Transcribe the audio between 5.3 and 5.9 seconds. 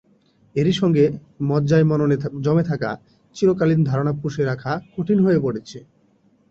পড়ছে।